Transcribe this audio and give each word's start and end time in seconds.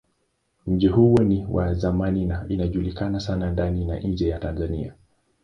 Mji 0.67 0.87
huo 0.87 1.17
ni 1.23 1.45
wa 1.51 1.73
zamani 1.73 2.25
na 2.25 2.45
ilijulikana 2.49 3.19
sana 3.19 3.51
ndani 3.51 3.85
na 3.85 3.99
nje 3.99 4.29
ya 4.29 4.39
Tanzania. 4.39 4.93